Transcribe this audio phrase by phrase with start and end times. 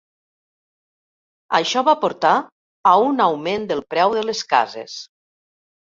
[1.59, 2.33] Això va portar
[2.95, 5.03] a un augment dels preus de les cases.